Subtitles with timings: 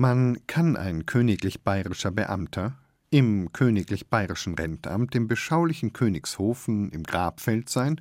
[0.00, 2.78] Man kann ein königlich bayerischer Beamter
[3.10, 8.00] im königlich bayerischen Rentamt im beschaulichen Königshofen im Grabfeld sein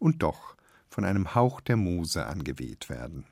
[0.00, 0.56] und doch
[0.88, 3.24] von einem Hauch der Muse angeweht werden.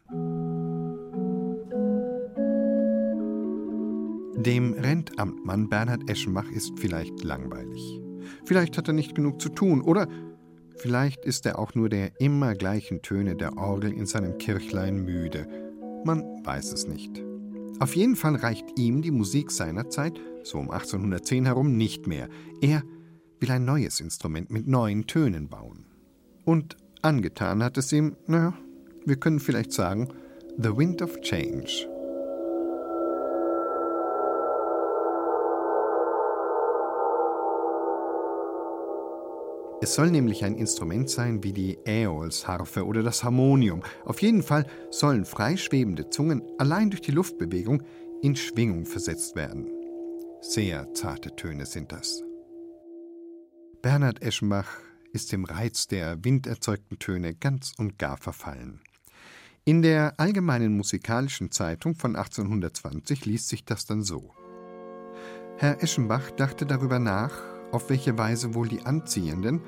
[4.40, 8.00] Dem Rentamtmann Bernhard Eschenbach ist vielleicht langweilig.
[8.44, 10.06] Vielleicht hat er nicht genug zu tun oder
[10.76, 15.48] vielleicht ist er auch nur der immer gleichen Töne der Orgel in seinem Kirchlein müde.
[16.04, 17.24] Man weiß es nicht.
[17.80, 22.28] Auf jeden Fall reicht ihm die Musik seiner Zeit, so um 1810 herum, nicht mehr.
[22.60, 22.82] Er
[23.40, 25.86] will ein neues Instrument mit neuen Tönen bauen.
[26.44, 28.52] Und angetan hat es ihm, naja,
[29.06, 30.08] wir können vielleicht sagen,
[30.58, 31.89] The Wind of Change.
[39.82, 43.82] Es soll nämlich ein Instrument sein wie die Äolsharfe oder das Harmonium.
[44.04, 47.82] Auf jeden Fall sollen freischwebende Zungen allein durch die Luftbewegung
[48.20, 49.70] in Schwingung versetzt werden.
[50.42, 52.22] Sehr zarte Töne sind das.
[53.80, 54.68] Bernhard Eschenbach
[55.14, 58.82] ist dem Reiz der winderzeugten Töne ganz und gar verfallen.
[59.64, 64.34] In der Allgemeinen Musikalischen Zeitung von 1820 liest sich das dann so.
[65.56, 67.32] Herr Eschenbach dachte darüber nach,
[67.72, 69.60] auf welche Weise wohl die anziehenden,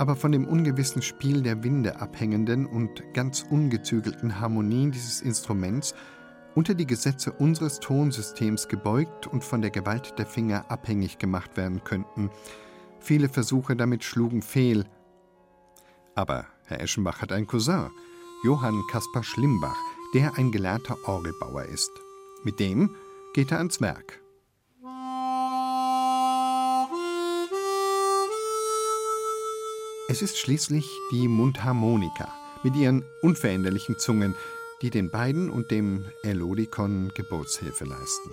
[0.00, 5.94] aber von dem ungewissen Spiel der Winde abhängenden und ganz ungezügelten Harmonien dieses Instruments
[6.54, 11.84] unter die Gesetze unseres Tonsystems gebeugt und von der Gewalt der Finger abhängig gemacht werden
[11.84, 12.30] könnten.
[12.98, 14.86] Viele Versuche damit schlugen fehl.
[16.14, 17.90] Aber Herr Eschenbach hat einen Cousin,
[18.42, 19.76] Johann Kaspar Schlimbach,
[20.14, 21.90] der ein gelernter Orgelbauer ist.
[22.42, 22.96] Mit dem
[23.34, 24.22] geht er ans Werk.
[30.10, 34.34] Es ist schließlich die Mundharmonika mit ihren unveränderlichen Zungen,
[34.82, 38.30] die den beiden und dem Elodikon Geburtshilfe leisten.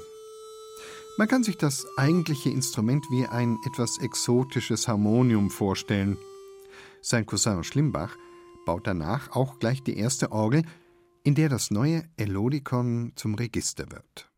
[1.20, 6.18] Man kann sich das eigentliche Instrument wie ein etwas exotisches Harmonium vorstellen.
[7.04, 8.18] Sein Cousin Schlimbach
[8.66, 10.64] baut danach auch gleich die erste Orgel,
[11.24, 14.32] in der das neue Elodikon zum Register wird.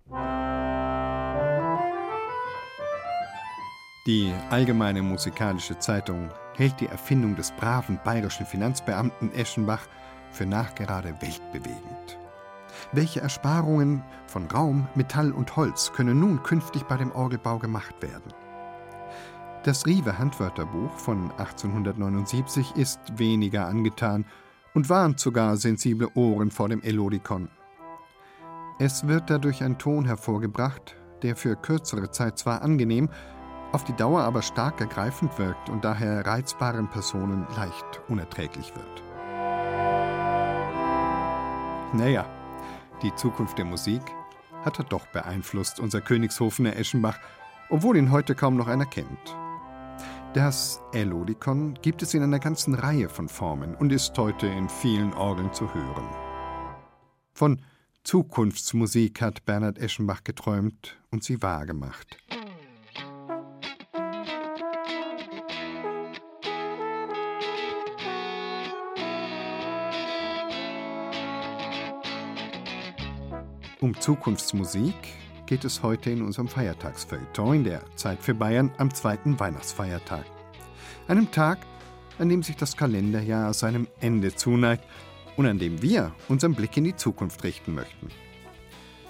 [4.08, 9.88] Die Allgemeine Musikalische Zeitung hält die Erfindung des braven bayerischen Finanzbeamten Eschenbach
[10.30, 12.20] für nachgerade weltbewegend.
[12.92, 18.34] Welche Ersparungen von Raum, Metall und Holz können nun künftig bei dem Orgelbau gemacht werden?
[19.64, 24.26] Das Riewe Handwörterbuch von 1879 ist weniger angetan
[24.74, 27.50] und warnt sogar sensible Ohren vor dem Elodikon.
[28.80, 33.10] Es wird dadurch ein Ton hervorgebracht, der für kürzere Zeit zwar angenehm,
[33.72, 39.04] auf die Dauer aber stark ergreifend wirkt und daher reizbaren Personen leicht unerträglich wird.
[41.94, 42.26] Naja,
[43.02, 44.02] die Zukunft der Musik
[44.64, 47.20] hat er doch beeinflusst, unser Königshofener Eschenbach,
[47.70, 49.36] obwohl ihn heute kaum noch einer kennt.
[50.34, 55.14] Das Elodikon gibt es in einer ganzen Reihe von Formen und ist heute in vielen
[55.14, 56.08] Orgeln zu hören.
[57.34, 57.62] Von
[58.04, 62.18] Zukunftsmusik hat Bernhard Eschenbach geträumt und sie wahrgemacht.
[73.82, 74.94] Um Zukunftsmusik
[75.46, 80.26] geht es heute in unserem Feiertagsfeuilleton in der Zeit für Bayern am zweiten Weihnachtsfeiertag.
[81.08, 81.60] Einem Tag,
[82.18, 84.84] an dem sich das Kalenderjahr seinem Ende zuneigt
[85.38, 88.10] und an dem wir unseren Blick in die Zukunft richten möchten.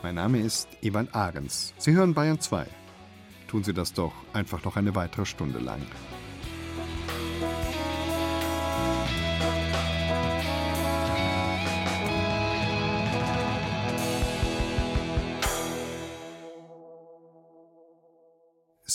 [0.03, 1.74] Mein Name ist Ewald Ahrens.
[1.80, 2.68] Sie hören Bayern 2.
[3.47, 5.81] Tun Sie das doch einfach noch eine weitere Stunde lang.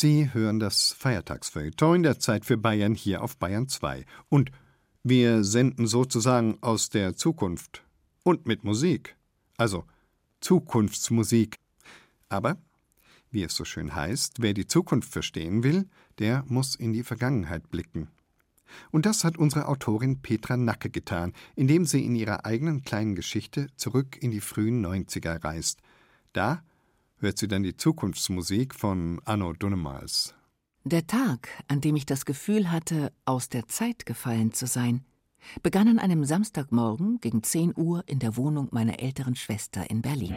[0.04, 4.04] Sie hören das Feiertagsfeuilleton in der Zeit für Bayern hier auf Bayern 2.
[4.28, 4.50] Und
[5.02, 7.82] wir senden sozusagen aus der Zukunft.
[8.22, 9.16] Und mit Musik.
[9.56, 9.86] Also
[10.40, 11.56] Zukunftsmusik.
[12.28, 12.58] Aber,
[13.30, 17.70] wie es so schön heißt, wer die Zukunft verstehen will, der muss in die Vergangenheit
[17.70, 18.08] blicken.
[18.90, 23.68] Und das hat unsere Autorin Petra Nacke getan, indem sie in ihrer eigenen kleinen Geschichte
[23.76, 25.80] zurück in die frühen 90er reist.
[26.34, 26.62] Da
[27.24, 30.34] hört sie dann die Zukunftsmusik von Anno Dunnemals.
[30.84, 35.04] Der Tag, an dem ich das Gefühl hatte, aus der Zeit gefallen zu sein,
[35.62, 40.36] begann an einem Samstagmorgen gegen 10 Uhr in der Wohnung meiner älteren Schwester in Berlin.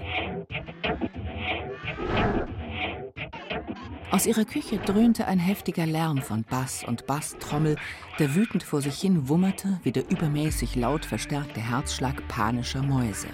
[4.09, 7.75] Aus ihrer Küche dröhnte ein heftiger Lärm von Bass und Basstrommel,
[8.17, 13.27] der wütend vor sich hin wummerte wie der übermäßig laut verstärkte Herzschlag panischer Mäuse.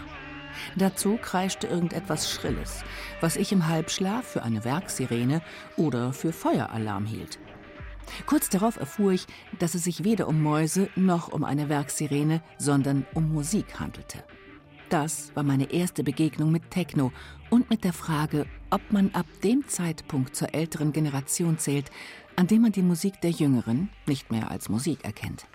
[0.76, 2.84] Dazu kreischte irgendetwas Schrilles,
[3.22, 5.42] was ich im Halbschlaf für eine Werksirene
[5.78, 7.40] oder für Feueralarm hielt.
[8.26, 9.28] Kurz darauf erfuhr ich,
[9.60, 14.24] dass es sich weder um Mäuse noch um eine Werksirene, sondern um Musik handelte.
[14.90, 17.12] Das war meine erste Begegnung mit Techno
[17.50, 21.90] und mit der Frage, ob man ab dem Zeitpunkt zur älteren Generation zählt,
[22.36, 25.46] an dem man die Musik der Jüngeren nicht mehr als Musik erkennt.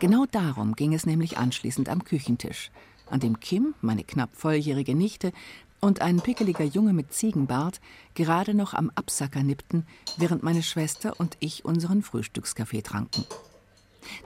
[0.00, 2.70] Genau darum ging es nämlich anschließend am Küchentisch,
[3.10, 5.32] an dem Kim, meine knapp volljährige Nichte,
[5.80, 7.80] und ein pickeliger Junge mit Ziegenbart
[8.14, 9.86] gerade noch am Absacker nippten,
[10.16, 13.24] während meine Schwester und ich unseren Frühstückskaffee tranken.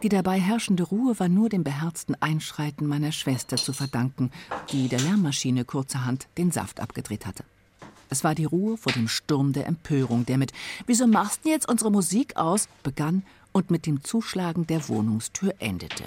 [0.03, 4.31] Die dabei herrschende Ruhe war nur dem beherzten Einschreiten meiner Schwester zu verdanken,
[4.73, 7.45] die der Lärmmaschine kurzerhand den Saft abgedreht hatte.
[8.11, 10.53] Es war die Ruhe vor dem Sturm der Empörung, der mit
[10.87, 12.69] Wieso machst du jetzt unsere Musik aus?
[12.83, 13.23] begann
[13.53, 16.05] und mit dem Zuschlagen der Wohnungstür endete.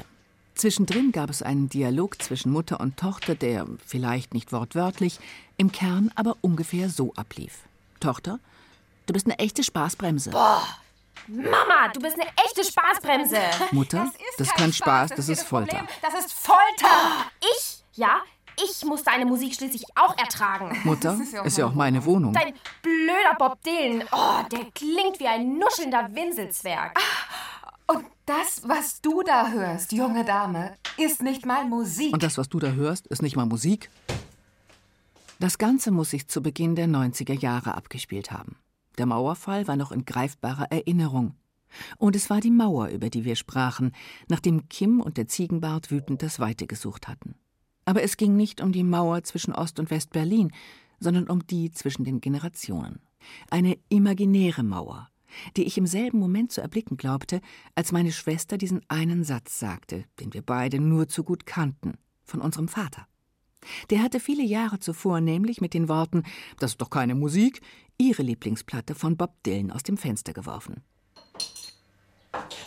[0.56, 5.20] Zwischendrin gab es einen Dialog zwischen Mutter und Tochter, der, vielleicht nicht wortwörtlich,
[5.58, 7.60] im Kern aber ungefähr so ablief.
[8.00, 8.40] Tochter,
[9.06, 10.32] du bist eine echte Spaßbremse.
[10.32, 10.64] Boah!
[11.28, 13.38] Mama, du bist eine echte Spaßbremse.
[13.72, 15.78] Mutter, das ist, das kein Spaß, das, das ist Folter.
[15.78, 15.96] Problem.
[16.02, 17.32] Das ist Folter.
[17.40, 17.84] Ich?
[17.94, 18.22] Ja,
[18.62, 20.78] ich muss deine Musik schließlich auch ertragen.
[20.84, 22.34] Mutter, ist ja auch, ist ja auch meine Wohnung.
[22.34, 24.04] Dein blöder Bob Dylan.
[24.12, 27.00] Oh, der klingt wie ein nuschelnder Winselzwerg.
[27.00, 27.23] Und
[28.26, 32.14] das, was du da hörst, junge Dame, ist nicht mal Musik.
[32.14, 33.90] Und das, was du da hörst, ist nicht mal Musik?
[35.40, 38.56] Das Ganze muss sich zu Beginn der 90er Jahre abgespielt haben.
[38.98, 41.36] Der Mauerfall war noch in greifbarer Erinnerung.
[41.98, 43.92] Und es war die Mauer, über die wir sprachen,
[44.30, 47.36] nachdem Kim und der Ziegenbart wütend das Weite gesucht hatten.
[47.86, 50.52] Aber es ging nicht um die Mauer zwischen Ost- und West-Berlin,
[51.00, 53.02] sondern um die zwischen den Generationen.
[53.50, 55.10] Eine imaginäre Mauer,
[55.58, 57.42] die ich im selben Moment zu erblicken glaubte,
[57.76, 61.94] als meine Schwester diesen einen Satz sagte, den wir beide nur zu gut kannten,
[62.24, 63.08] von unserem Vater.
[63.90, 66.24] Der hatte viele Jahre zuvor nämlich mit den Worten
[66.60, 67.62] Das ist doch keine Musik
[67.98, 70.84] ihre Lieblingsplatte von Bob Dylan aus dem Fenster geworfen.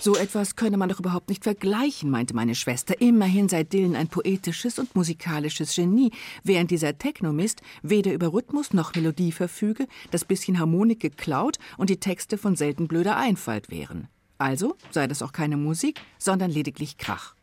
[0.06, 3.00] So etwas könne man doch überhaupt nicht vergleichen, meinte meine Schwester.
[3.00, 6.12] Immerhin sei Dylan ein poetisches und musikalisches Genie,
[6.44, 11.98] während dieser Technomist weder über Rhythmus noch Melodie verfüge, das bisschen Harmonik geklaut und die
[11.98, 14.06] Texte von selten blöder Einfalt wären.
[14.38, 17.34] Also sei das auch keine Musik, sondern lediglich Krach.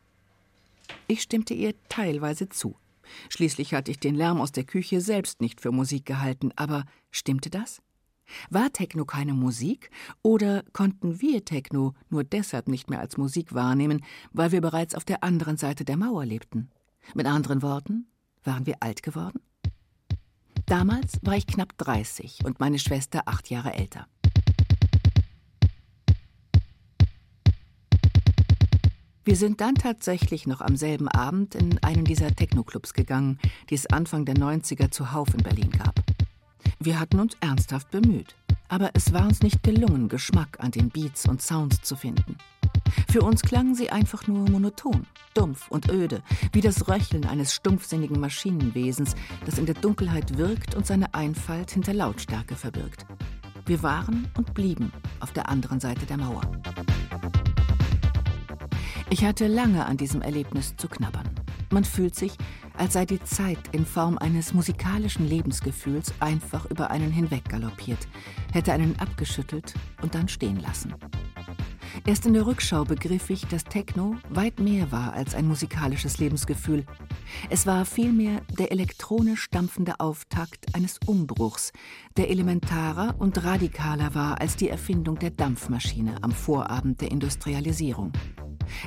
[1.07, 2.77] Ich stimmte ihr teilweise zu.
[3.27, 7.49] Schließlich hatte ich den Lärm aus der Küche selbst nicht für Musik gehalten, aber stimmte
[7.49, 7.81] das?
[8.49, 9.89] War Techno keine Musik
[10.21, 15.05] oder konnten wir Techno nur deshalb nicht mehr als Musik wahrnehmen, weil wir bereits auf
[15.05, 16.69] der anderen Seite der Mauer lebten?
[17.13, 18.07] Mit anderen Worten,
[18.43, 19.39] waren wir alt geworden?
[20.65, 24.07] Damals war ich knapp 30 und meine Schwester acht Jahre älter.
[29.25, 33.39] Wir sind dann tatsächlich noch am selben Abend in einen dieser Techno-Clubs gegangen,
[33.69, 36.12] die es Anfang der 90er zuhauf in Berlin gab.
[36.79, 38.35] Wir hatten uns ernsthaft bemüht,
[38.67, 42.37] aber es war uns nicht gelungen, Geschmack an den Beats und Sounds zu finden.
[43.09, 46.21] Für uns klangen sie einfach nur monoton, dumpf und öde,
[46.51, 49.15] wie das Röcheln eines stumpfsinnigen Maschinenwesens,
[49.45, 53.05] das in der Dunkelheit wirkt und seine Einfalt hinter Lautstärke verbirgt.
[53.65, 56.41] Wir waren und blieben auf der anderen Seite der Mauer.
[59.09, 61.42] Ich hatte lange an diesem Erlebnis zu knabbern.
[61.73, 62.33] Man fühlt sich,
[62.77, 68.07] als sei die Zeit in Form eines musikalischen Lebensgefühls einfach über einen hinweg galoppiert,
[68.51, 70.93] hätte einen abgeschüttelt und dann stehen lassen.
[72.05, 76.85] Erst in der Rückschau begriff ich, dass Techno weit mehr war als ein musikalisches Lebensgefühl.
[77.49, 81.71] Es war vielmehr der elektronisch stampfende Auftakt eines Umbruchs,
[82.17, 88.11] der elementarer und radikaler war als die Erfindung der Dampfmaschine am Vorabend der Industrialisierung.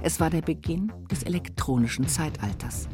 [0.03, 2.89] Es war der Beginn des elektronischen Zeitalters.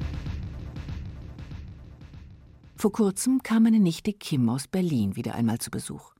[2.76, 6.14] Vor kurzem kam meine Nichte Kim aus Berlin wieder einmal zu Besuch.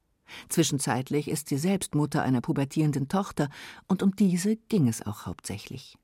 [0.48, 3.48] Zwischenzeitlich ist sie selbst Mutter einer pubertierenden Tochter,
[3.88, 5.98] und um diese ging es auch hauptsächlich.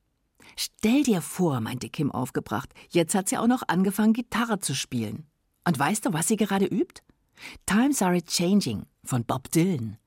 [0.57, 5.27] Stell dir vor, meinte Kim aufgebracht, jetzt hat sie auch noch angefangen, Gitarre zu spielen.
[5.65, 7.03] Und weißt du, was sie gerade übt?
[7.67, 9.99] Times Are Changing von Bob Dylan.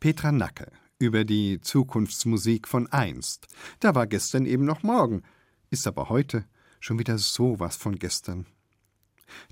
[0.00, 3.46] Petra Nacke über die Zukunftsmusik von einst.
[3.80, 5.22] Da war gestern eben noch morgen,
[5.70, 6.44] ist aber heute
[6.80, 8.46] schon wieder sowas von gestern.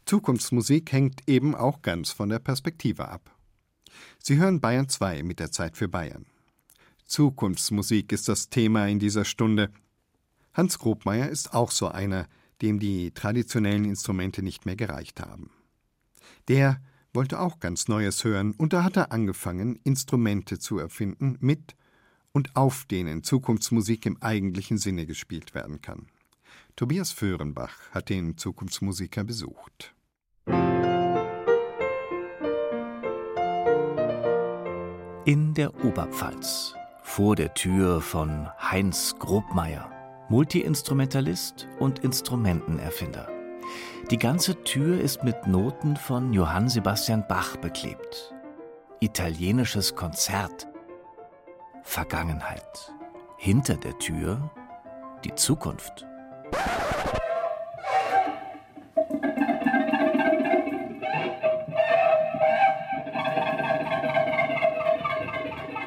[0.06, 3.34] Zukunftsmusik hängt eben auch ganz von der Perspektive ab.
[4.22, 6.26] Sie hören Bayern 2 mit der Zeit für Bayern.
[7.06, 9.70] Zukunftsmusik ist das Thema in dieser Stunde.
[10.54, 12.28] Hans Grobmeier ist auch so einer,
[12.60, 15.50] dem die traditionellen Instrumente nicht mehr gereicht haben.
[16.48, 16.80] Der
[17.14, 21.76] wollte auch ganz Neues hören, und da hat er angefangen, Instrumente zu erfinden, mit
[22.32, 26.06] und auf denen Zukunftsmusik im eigentlichen Sinne gespielt werden kann.
[26.76, 29.94] Tobias Föhrenbach hat den Zukunftsmusiker besucht.
[35.24, 39.90] In der Oberpfalz, vor der Tür von Heinz Grobmeier,
[40.30, 43.41] Multiinstrumentalist und Instrumentenerfinder.
[44.12, 48.34] Die ganze Tür ist mit Noten von Johann Sebastian Bach beklebt.
[49.00, 50.68] Italienisches Konzert.
[51.82, 52.92] Vergangenheit.
[53.38, 54.50] Hinter der Tür
[55.24, 56.04] die Zukunft.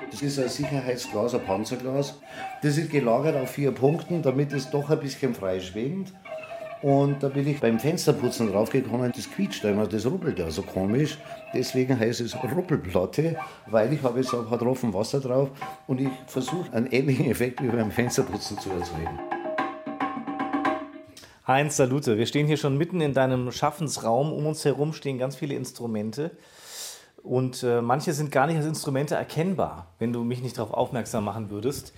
[0.09, 2.15] Das ist ein Sicherheitsglas, ein Panzerglas.
[2.63, 6.11] Das ist gelagert auf vier Punkten, damit es doch ein bisschen frei schwingt.
[6.85, 11.17] Und da bin ich beim Fensterputzen draufgekommen, das quietscht immer, das ruppelt ja so komisch.
[11.51, 15.49] Deswegen heißt es Ruppelplatte, weil ich habe jetzt ein paar Tropfen Wasser drauf
[15.87, 19.19] und ich versuche einen ähnlichen Effekt wie beim Fensterputzen zu erzeugen.
[21.47, 22.19] Heinz, Salute.
[22.19, 24.31] Wir stehen hier schon mitten in deinem Schaffensraum.
[24.31, 26.37] Um uns herum stehen ganz viele Instrumente.
[27.23, 31.23] Und äh, manche sind gar nicht als Instrumente erkennbar, wenn du mich nicht darauf aufmerksam
[31.23, 31.93] machen würdest.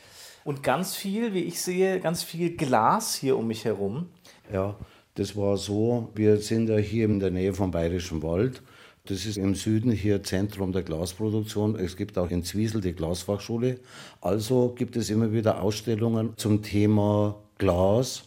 [0.47, 4.05] Und ganz viel, wie ich sehe, ganz viel Glas hier um mich herum.
[4.49, 4.77] Ja,
[5.15, 6.07] das war so.
[6.15, 8.61] Wir sind ja hier in der Nähe vom Bayerischen Wald.
[9.03, 11.75] Das ist im Süden hier Zentrum der Glasproduktion.
[11.75, 13.81] Es gibt auch in Zwiesel die Glasfachschule.
[14.21, 18.23] Also gibt es immer wieder Ausstellungen zum Thema Glas.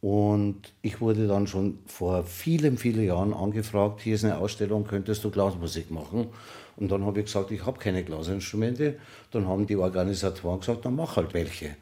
[0.00, 5.22] Und ich wurde dann schon vor vielen, vielen Jahren angefragt, hier ist eine Ausstellung, könntest
[5.22, 6.26] du Glasmusik machen?
[6.76, 8.96] Und dann habe ich gesagt, ich habe keine Glasinstrumente.
[9.30, 11.76] Dann haben die Organisatoren gesagt, dann mach halt welche.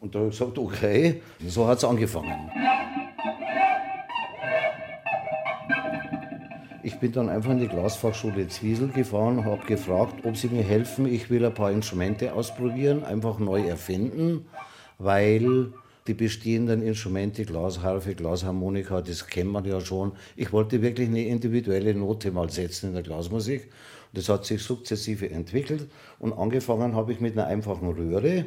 [0.00, 2.50] Und da habe ich gesagt, okay, so hat es angefangen.
[6.82, 11.06] Ich bin dann einfach in die Glasfachschule Zwiesel gefahren, habe gefragt, ob sie mir helfen.
[11.06, 14.46] Ich will ein paar Instrumente ausprobieren, einfach neu erfinden,
[14.98, 15.72] weil
[16.06, 20.12] die bestehenden Instrumente, Glasharfe, Glasharmonika, das kennt man ja schon.
[20.34, 23.68] Ich wollte wirklich eine individuelle Note mal setzen in der Glasmusik.
[24.12, 25.88] Das hat sich sukzessive entwickelt
[26.18, 28.46] und angefangen habe ich mit einer einfachen Röhre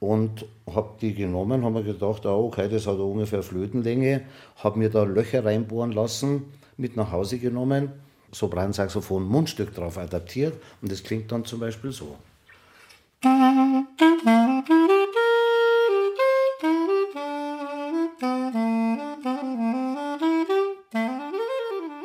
[0.00, 4.22] und habe die genommen, habe mir gedacht, oh, okay, das hat ungefähr Flötenlänge,
[4.56, 6.44] habe mir da Löcher reinbohren lassen,
[6.76, 7.92] mit nach Hause genommen,
[8.32, 12.16] Sopransaxophon Mundstück drauf adaptiert und das klingt dann zum Beispiel so.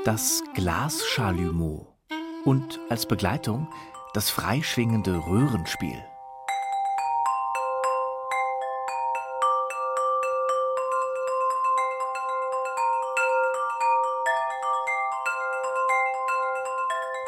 [0.05, 1.98] das Glaschalumeau
[2.45, 3.67] und als Begleitung
[4.13, 6.03] das freischwingende Röhrenspiel.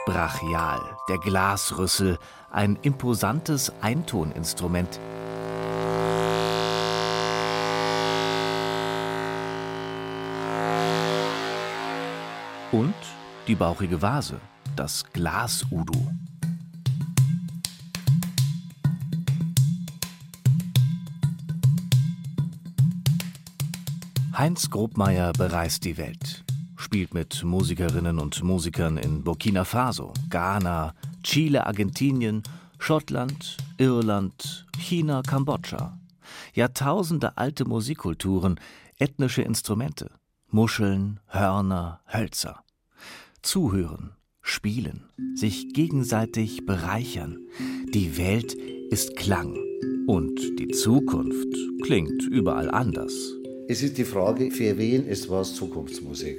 [0.06, 2.18] Brachial, der Glasrüssel,
[2.50, 5.00] ein imposantes Eintoninstrument,
[12.72, 12.96] Und
[13.48, 14.40] die bauchige Vase,
[14.82, 15.94] das Glas-Udu.
[24.34, 26.44] Heinz Grobmeier bereist die Welt,
[26.78, 32.42] spielt mit Musikerinnen und Musikern in Burkina Faso, Ghana, Chile, Argentinien,
[32.80, 35.96] Schottland, Irland, China, Kambodscha.
[36.56, 38.60] Jahrtausende alte Musikkulturen,
[38.98, 40.10] ethnische Instrumente.
[40.48, 42.64] Muscheln, Hörner, Hölzer.
[43.44, 45.04] Zuhören, spielen,
[45.36, 47.40] sich gegenseitig bereichern.
[47.94, 48.54] Die Welt
[48.90, 49.58] ist Klang
[50.08, 53.14] und die Zukunft klingt überall anders.
[53.68, 56.38] Es ist die Frage, für wen ist was Zukunftsmusik?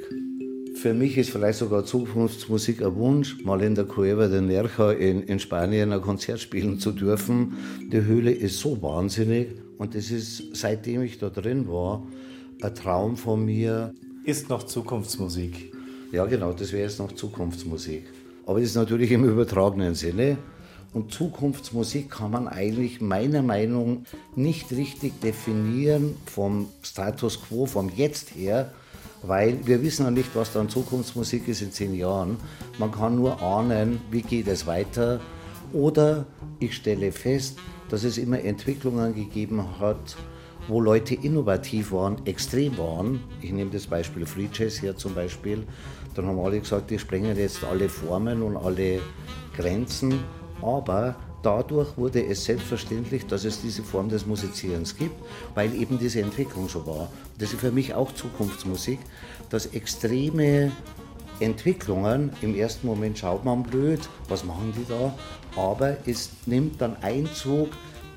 [0.74, 5.22] Für mich ist vielleicht sogar Zukunftsmusik ein Wunsch, mal in der Cueva de Nerja in,
[5.22, 7.54] in Spanien ein Konzert spielen zu dürfen.
[7.92, 12.06] Die Höhle ist so wahnsinnig und es ist, seitdem ich da drin war,
[12.62, 13.94] ein Traum von mir.
[14.24, 15.72] Ist noch Zukunftsmusik.
[16.12, 18.04] Ja, genau, das wäre jetzt noch Zukunftsmusik.
[18.44, 20.36] Aber es ist natürlich im übertragenen Sinne.
[20.92, 27.90] Und Zukunftsmusik kann man eigentlich meiner Meinung nach nicht richtig definieren vom Status quo, vom
[27.96, 28.72] Jetzt her,
[29.22, 32.36] weil wir wissen ja nicht, was dann Zukunftsmusik ist in zehn Jahren.
[32.78, 35.18] Man kann nur ahnen, wie geht es weiter.
[35.72, 36.26] Oder
[36.58, 40.16] ich stelle fest, dass es immer Entwicklungen gegeben hat,
[40.68, 43.20] wo Leute innovativ waren, extrem waren.
[43.40, 45.64] Ich nehme das Beispiel Free Jazz hier zum Beispiel.
[46.14, 49.00] Dann haben alle gesagt, die sprengen jetzt alle Formen und alle
[49.56, 50.22] Grenzen.
[50.60, 55.14] Aber dadurch wurde es selbstverständlich, dass es diese Form des Musizierens gibt,
[55.54, 57.08] weil eben diese Entwicklung so war.
[57.38, 58.98] Das ist für mich auch Zukunftsmusik,
[59.50, 60.72] dass extreme
[61.40, 65.14] Entwicklungen, im ersten Moment schaut man blöd, was machen die da,
[65.60, 67.70] aber es nimmt dann Einzug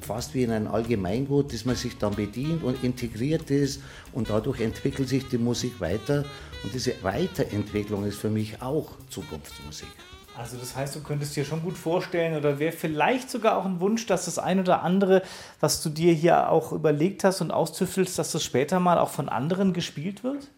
[0.05, 3.81] fast wie in ein Allgemeingut, das man sich dann bedient und integriert ist
[4.13, 6.23] und dadurch entwickelt sich die Musik weiter
[6.63, 9.87] und diese Weiterentwicklung ist für mich auch Zukunftsmusik.
[10.37, 13.79] Also das heißt, du könntest dir schon gut vorstellen oder wäre vielleicht sogar auch ein
[13.79, 15.21] Wunsch, dass das ein oder andere,
[15.61, 19.29] was du dir hier auch überlegt hast und austüffelst, dass das später mal auch von
[19.29, 20.49] anderen gespielt wird?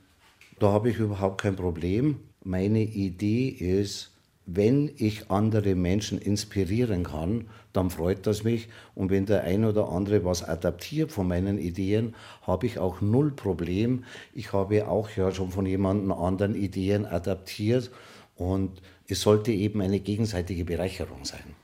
[0.59, 2.19] Da habe ich überhaupt kein Problem.
[2.43, 4.11] Meine Idee ist,
[4.47, 8.69] wenn ich andere Menschen inspirieren kann, dann freut das mich.
[8.95, 13.31] Und wenn der ein oder andere was adaptiert von meinen Ideen, habe ich auch null
[13.31, 14.05] Problem.
[14.33, 17.91] Ich habe auch ja schon von jemandem anderen Ideen adaptiert
[18.37, 21.55] und es sollte eben eine gegenseitige Bereicherung sein.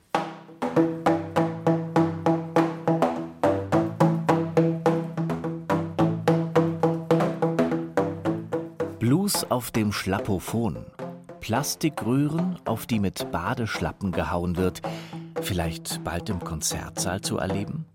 [9.00, 10.86] Blues auf dem Schlappophon.
[11.44, 14.82] Plastikröhren, auf die mit Badeschlappen gehauen wird.
[15.42, 17.86] Vielleicht bald im Konzertsaal zu erleben?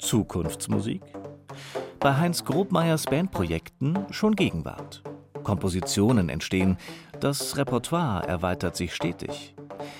[0.00, 1.02] Zukunftsmusik?
[2.00, 5.04] Bei Heinz Grobmeyers Bandprojekten schon Gegenwart.
[5.44, 6.76] Kompositionen entstehen,
[7.20, 9.54] das Repertoire erweitert sich stetig.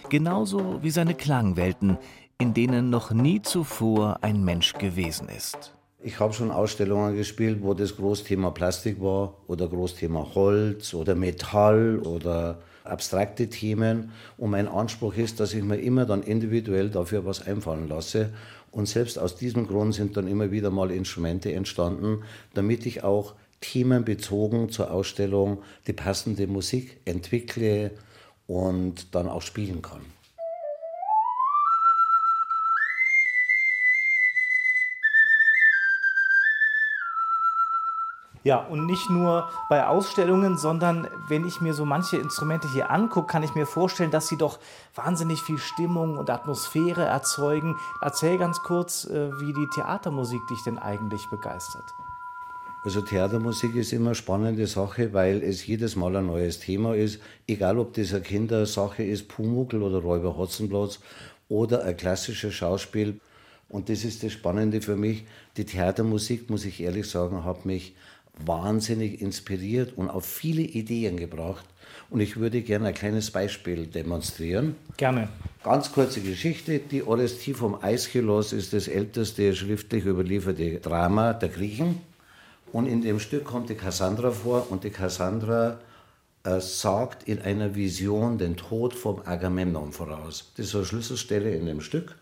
[0.08, 1.98] Genauso wie seine Klangwelten,
[2.36, 5.77] in denen noch nie zuvor ein Mensch gewesen ist.
[6.00, 11.98] Ich habe schon Ausstellungen gespielt, wo das Großthema Plastik war oder Großthema Holz oder Metall
[11.98, 14.12] oder abstrakte Themen.
[14.36, 18.32] Und mein Anspruch ist, dass ich mir immer dann individuell dafür was einfallen lasse.
[18.70, 22.22] Und selbst aus diesem Grund sind dann immer wieder mal Instrumente entstanden,
[22.54, 27.90] damit ich auch themenbezogen zur Ausstellung die passende Musik entwickle
[28.46, 30.02] und dann auch spielen kann.
[38.44, 43.26] Ja, und nicht nur bei Ausstellungen, sondern wenn ich mir so manche Instrumente hier angucke,
[43.26, 44.58] kann ich mir vorstellen, dass sie doch
[44.94, 47.76] wahnsinnig viel Stimmung und Atmosphäre erzeugen.
[48.00, 51.84] Erzähl ganz kurz, äh, wie die Theatermusik dich denn eigentlich begeistert.
[52.84, 57.20] Also Theatermusik ist immer eine spannende Sache, weil es jedes Mal ein neues Thema ist.
[57.46, 61.00] Egal, ob das eine Kindersache ist, Pumuckl oder Räuber Hotzenplotz
[61.48, 63.20] oder ein klassisches Schauspiel.
[63.68, 65.26] Und das ist das Spannende für mich.
[65.56, 67.94] Die Theatermusik, muss ich ehrlich sagen, hat mich
[68.44, 71.64] wahnsinnig inspiriert und auf viele Ideen gebracht.
[72.10, 74.76] Und ich würde gerne ein kleines Beispiel demonstrieren.
[74.96, 75.28] Gerne.
[75.62, 76.78] Ganz kurze Geschichte.
[76.78, 82.00] Die Orestie vom Aeschylus ist das älteste schriftlich überlieferte Drama der Griechen.
[82.72, 85.78] Und in dem Stück kommt die Cassandra vor und die Cassandra
[86.44, 90.52] äh, sagt in einer Vision den Tod vom Agamemnon voraus.
[90.56, 92.16] Das ist eine Schlüsselstelle in dem Stück.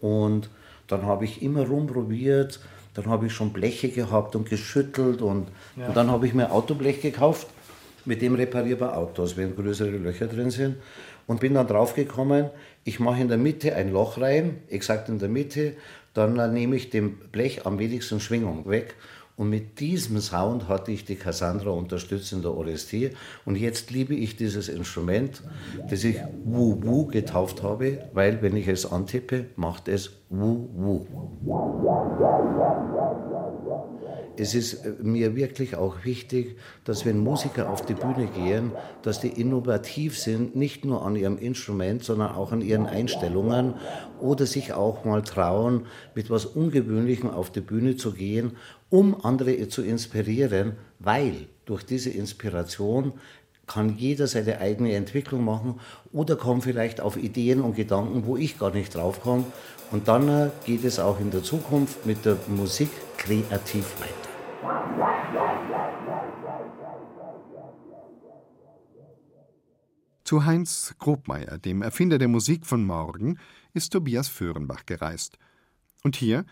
[0.00, 0.50] Und
[0.86, 2.60] dann habe ich immer rumprobiert,
[2.94, 5.88] dann habe ich schon Bleche gehabt und geschüttelt und, ja.
[5.88, 7.48] und dann habe ich mir Autoblech gekauft,
[8.04, 10.76] mit dem reparierbar Autos, wenn größere Löcher drin sind.
[11.26, 12.50] Und bin dann draufgekommen,
[12.84, 15.74] ich mache in der Mitte ein Loch rein, exakt in der Mitte,
[16.12, 18.94] dann nehme ich dem Blech am wenigsten Schwingung weg
[19.36, 23.10] und mit diesem Sound hatte ich die Cassandra unterstützt in der Orestie.
[23.44, 25.42] Und jetzt liebe ich dieses Instrument,
[25.90, 31.06] das ich Wu Wu getauft habe, weil wenn ich es antippe, macht es Wu Wu.
[34.36, 39.20] Es ist äh, mir wirklich auch wichtig, dass wenn Musiker auf die Bühne gehen, dass
[39.20, 43.74] die innovativ sind, nicht nur an ihrem Instrument, sondern auch an ihren Einstellungen
[44.20, 48.52] oder sich auch mal trauen, mit was Ungewöhnlichem auf die Bühne zu gehen
[48.94, 53.12] um andere zu inspirieren, weil durch diese Inspiration
[53.66, 55.80] kann jeder seine eigene Entwicklung machen
[56.12, 59.46] oder kommt vielleicht auf Ideen und Gedanken, wo ich gar nicht drauf komme.
[59.94, 64.28] Und dann äh, geht es auch in der Zukunft mit der Musik kreativ weiter.
[70.24, 73.38] Zu Heinz Grobmeier, dem Erfinder der Musik von morgen,
[73.72, 75.38] ist Tobias Föhrenbach gereist.
[76.02, 76.44] Und hier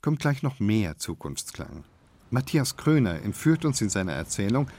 [0.00, 1.84] kommt gleich noch mehr Zukunftsklang.
[2.30, 4.70] Matthias Kröner entführt uns in seiner Erzählung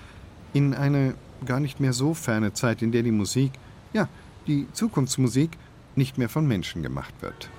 [0.54, 1.14] in eine
[1.46, 3.52] gar nicht mehr so ferne Zeit, in der die Musik,
[3.94, 4.10] ja,
[4.48, 5.52] die Zukunftsmusik,
[5.96, 7.52] nicht mehr von Menschen gemacht wird.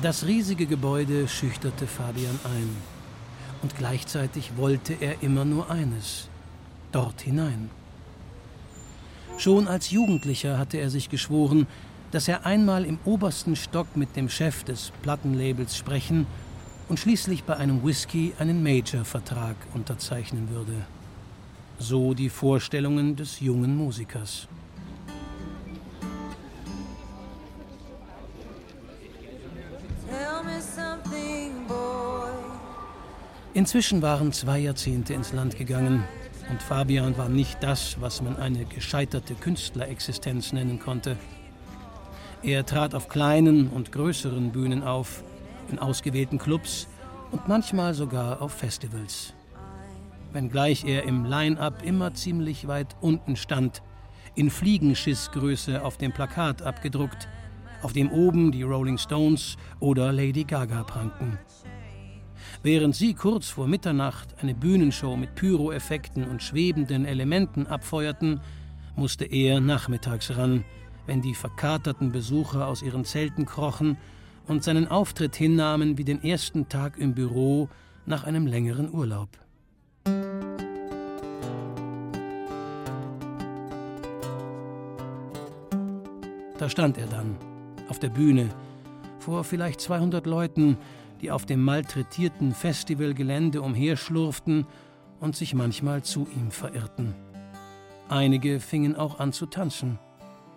[0.00, 2.68] Das riesige Gebäude schüchterte Fabian ein.
[3.62, 6.28] Und gleichzeitig wollte er immer nur eines:
[6.92, 7.68] dort hinein.
[9.38, 11.66] Schon als Jugendlicher hatte er sich geschworen,
[12.12, 16.28] dass er einmal im obersten Stock mit dem Chef des Plattenlabels sprechen
[16.88, 20.86] und schließlich bei einem Whisky einen Major-Vertrag unterzeichnen würde.
[21.80, 24.46] So die Vorstellungen des jungen Musikers.
[33.58, 36.04] Inzwischen waren zwei Jahrzehnte ins Land gegangen
[36.48, 41.16] und Fabian war nicht das, was man eine gescheiterte Künstlerexistenz nennen konnte.
[42.44, 45.24] Er trat auf kleinen und größeren Bühnen auf,
[45.72, 46.86] in ausgewählten Clubs
[47.32, 49.34] und manchmal sogar auf Festivals.
[50.32, 53.82] Wenngleich er im Line-up immer ziemlich weit unten stand,
[54.36, 57.26] in Fliegenschissgröße auf dem Plakat abgedruckt,
[57.82, 61.40] auf dem oben die Rolling Stones oder Lady Gaga pranken.
[62.62, 68.40] Während sie kurz vor Mitternacht eine Bühnenshow mit Pyroeffekten und schwebenden Elementen abfeuerten,
[68.96, 70.64] musste er nachmittags ran,
[71.06, 73.96] wenn die verkaterten Besucher aus ihren Zelten krochen
[74.48, 77.68] und seinen Auftritt hinnahmen wie den ersten Tag im Büro
[78.06, 79.28] nach einem längeren Urlaub.
[86.58, 87.36] Da stand er dann,
[87.88, 88.48] auf der Bühne,
[89.20, 90.76] vor vielleicht 200 Leuten,
[91.20, 94.66] die auf dem malträtierten Festivalgelände umherschlurften
[95.20, 97.14] und sich manchmal zu ihm verirrten.
[98.08, 99.98] Einige fingen auch an zu tanzen,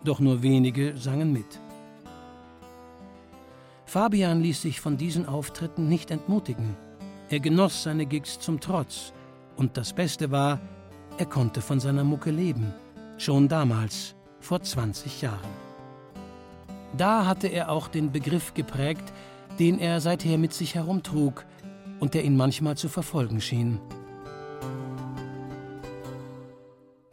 [0.03, 1.59] doch nur wenige sangen mit.
[3.85, 6.77] Fabian ließ sich von diesen Auftritten nicht entmutigen.
[7.29, 9.11] Er genoss seine Gigs zum Trotz
[9.57, 10.59] und das Beste war,
[11.17, 12.73] er konnte von seiner Mucke leben,
[13.17, 15.49] schon damals, vor 20 Jahren.
[16.97, 19.13] Da hatte er auch den Begriff geprägt,
[19.61, 21.45] den er seither mit sich herumtrug
[21.99, 23.79] und der ihn manchmal zu verfolgen schien.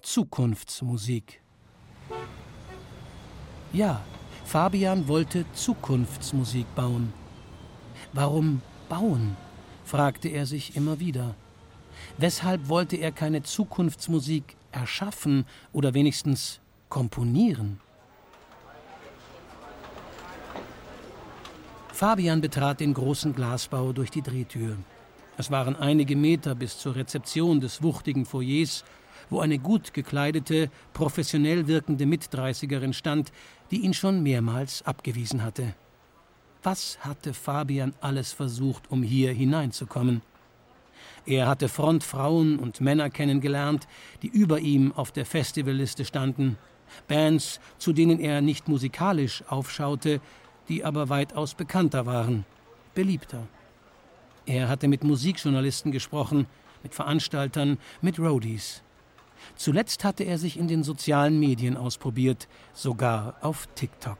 [0.00, 1.42] Zukunftsmusik.
[3.74, 4.00] Ja,
[4.46, 7.12] Fabian wollte Zukunftsmusik bauen.
[8.14, 9.36] Warum bauen?
[9.84, 11.34] fragte er sich immer wieder.
[12.16, 17.78] Weshalb wollte er keine Zukunftsmusik erschaffen oder wenigstens komponieren?
[21.98, 24.76] Fabian betrat den großen Glasbau durch die Drehtür.
[25.36, 28.84] Es waren einige Meter bis zur Rezeption des wuchtigen Foyers,
[29.30, 33.32] wo eine gut gekleidete, professionell wirkende Mitdreißigerin stand,
[33.72, 35.74] die ihn schon mehrmals abgewiesen hatte.
[36.62, 40.22] Was hatte Fabian alles versucht, um hier hineinzukommen?
[41.26, 43.88] Er hatte Frontfrauen und Männer kennengelernt,
[44.22, 46.58] die über ihm auf der Festivalliste standen,
[47.08, 50.20] Bands, zu denen er nicht musikalisch aufschaute,
[50.68, 52.44] die aber weitaus bekannter waren,
[52.94, 53.46] beliebter.
[54.46, 56.46] Er hatte mit Musikjournalisten gesprochen,
[56.82, 58.82] mit Veranstaltern, mit Roadies.
[59.56, 64.18] Zuletzt hatte er sich in den sozialen Medien ausprobiert, sogar auf TikTok.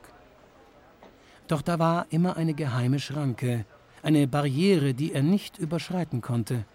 [1.47, 3.65] Doch da war immer eine geheime Schranke,
[4.01, 6.65] eine Barriere, die er nicht überschreiten konnte.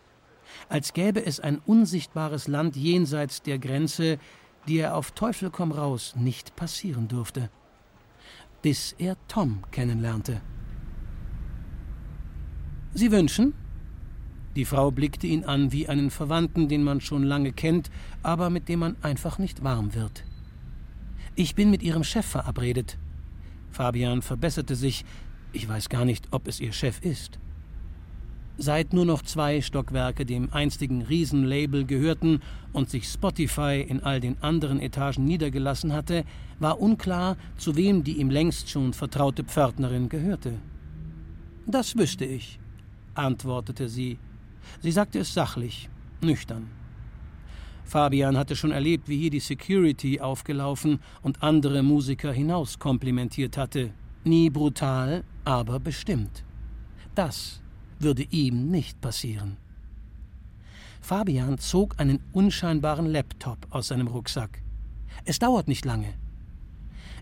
[0.69, 4.19] Als gäbe es ein unsichtbares Land jenseits der Grenze,
[4.69, 7.51] die er auf Teufel komm raus nicht passieren durfte
[8.65, 10.41] bis er Tom kennenlernte.
[12.95, 13.53] Sie wünschen?
[14.57, 17.91] Die Frau blickte ihn an wie einen Verwandten, den man schon lange kennt,
[18.23, 20.25] aber mit dem man einfach nicht warm wird.
[21.35, 22.97] Ich bin mit Ihrem Chef verabredet.
[23.71, 25.05] Fabian verbesserte sich.
[25.53, 27.39] Ich weiß gar nicht, ob es Ihr Chef ist.
[28.57, 32.41] Seit nur noch zwei Stockwerke dem einstigen Riesenlabel gehörten
[32.73, 36.25] und sich Spotify in all den anderen Etagen niedergelassen hatte,
[36.61, 40.55] war unklar, zu wem die ihm längst schon vertraute Pförtnerin gehörte.
[41.67, 42.61] Das wüsste ich,
[43.15, 44.19] antwortete sie.
[44.81, 45.89] Sie sagte es sachlich,
[46.21, 46.69] nüchtern.
[47.85, 53.91] Fabian hatte schon erlebt, wie hier die Security aufgelaufen und andere Musiker hinaus komplimentiert hatte.
[54.23, 56.45] Nie brutal, aber bestimmt.
[57.15, 57.61] Das
[58.05, 59.57] würde ihm nicht passieren.
[61.01, 64.63] Fabian zog einen unscheinbaren Laptop aus seinem Rucksack.
[65.25, 66.15] Es dauert nicht lange.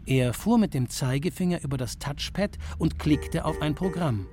[0.05, 4.27] Er fuhr mit dem Zeigefinger über das Touchpad und klickte auf ein Programm.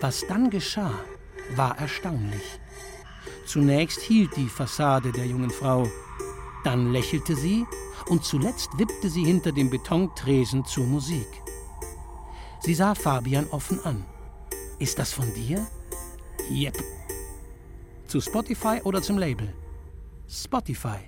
[0.00, 0.94] Was dann geschah,
[1.54, 2.60] war erstaunlich.
[3.46, 5.88] Zunächst hielt die Fassade der jungen Frau,
[6.64, 7.64] dann lächelte sie
[8.08, 11.26] und zuletzt wippte sie hinter dem Betontresen zur Musik.
[12.66, 14.04] Sie sah Fabian offen an.
[14.80, 15.64] Ist das von dir?
[16.50, 16.76] Yep.
[18.08, 19.54] Zu Spotify oder zum Label?
[20.28, 20.98] Spotify.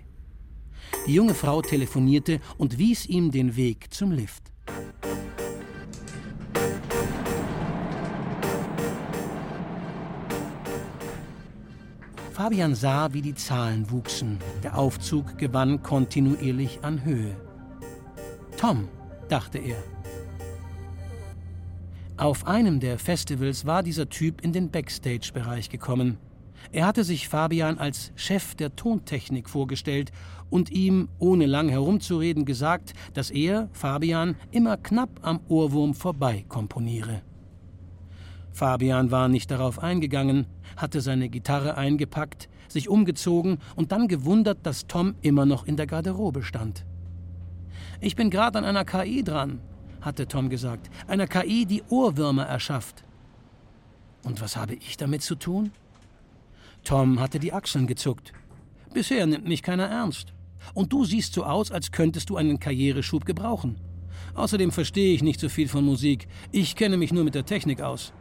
[1.09, 4.53] Die junge Frau telefonierte und wies ihm den Weg zum Lift.
[12.35, 14.39] Fabian sah, wie die Zahlen wuchsen.
[14.63, 17.37] Der Aufzug gewann kontinuierlich an Höhe.
[18.57, 18.87] Tom,
[19.29, 19.98] dachte er.
[22.19, 26.19] Auf einem der Festivals war dieser Typ in den Backstage-Bereich gekommen.
[26.73, 30.11] Er hatte sich Fabian als Chef der Tontechnik vorgestellt
[30.51, 37.23] und ihm, ohne lang herumzureden, gesagt, dass er, Fabian, immer knapp am Ohrwurm vorbei komponiere.
[38.51, 44.89] Fabian war nicht darauf eingegangen, hatte seine Gitarre eingepackt, sich umgezogen und dann gewundert, dass
[44.89, 46.85] Tom immer noch in der Garderobe stand.
[48.01, 49.61] Ich bin gerade an einer KI dran,
[50.01, 50.91] hatte Tom gesagt.
[51.07, 53.05] Einer KI, die Ohrwürmer erschafft.
[54.23, 55.73] Und was habe ich damit zu tun?
[56.85, 58.33] Tom hatte die Achseln gezuckt.
[58.93, 60.33] Bisher nimmt mich keiner ernst.
[60.75, 63.77] Und du siehst so aus, als könntest du einen Karriereschub gebrauchen.
[64.35, 66.29] Außerdem verstehe ich nicht so viel von Musik.
[66.53, 68.13] Ich kenne mich nur mit der Technik aus.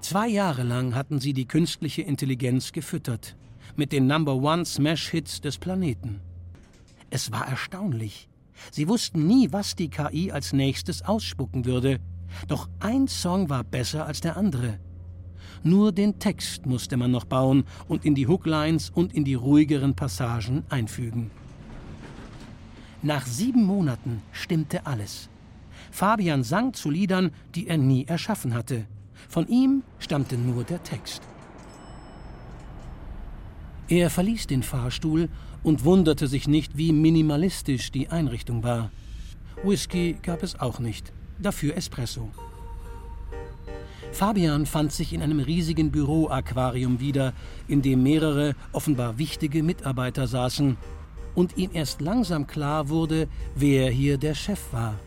[0.00, 3.36] Zwei Jahre lang hatten sie die künstliche Intelligenz gefüttert.
[3.76, 6.20] Mit den Number One Smash-Hits des Planeten.
[7.10, 8.29] Es war erstaunlich.
[8.70, 11.98] Sie wussten nie, was die KI als nächstes ausspucken würde.
[12.48, 14.78] Doch ein Song war besser als der andere.
[15.62, 19.94] Nur den Text musste man noch bauen und in die Hooklines und in die ruhigeren
[19.94, 21.30] Passagen einfügen.
[23.02, 25.28] Nach sieben Monaten stimmte alles.
[25.90, 28.86] Fabian sang zu Liedern, die er nie erschaffen hatte.
[29.28, 31.22] Von ihm stammte nur der Text.
[33.88, 35.28] Er verließ den Fahrstuhl
[35.62, 38.90] und wunderte sich nicht, wie minimalistisch die Einrichtung war.
[39.62, 42.30] Whisky gab es auch nicht, dafür Espresso.
[44.12, 47.32] Fabian fand sich in einem riesigen Büroaquarium wieder,
[47.68, 50.76] in dem mehrere offenbar wichtige Mitarbeiter saßen
[51.34, 54.98] und ihm erst langsam klar wurde, wer hier der Chef war.